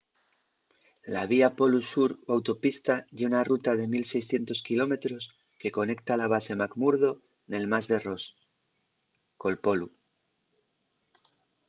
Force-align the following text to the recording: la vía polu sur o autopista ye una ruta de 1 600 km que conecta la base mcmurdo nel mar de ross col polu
la 1.13 1.21
vía 1.31 1.49
polu 1.59 1.79
sur 1.91 2.11
o 2.27 2.29
autopista 2.37 2.93
ye 3.15 3.27
una 3.31 3.45
ruta 3.51 3.71
de 3.79 3.85
1 3.87 4.07
600 4.13 4.67
km 4.67 4.93
que 5.61 5.75
conecta 5.77 6.13
la 6.19 6.31
base 6.33 6.53
mcmurdo 6.61 7.11
nel 7.51 7.65
mar 7.73 7.83
de 7.91 7.97
ross 8.05 8.23
col 9.41 9.55
polu 9.65 9.87